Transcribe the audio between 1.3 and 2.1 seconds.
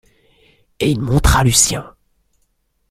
Lucien...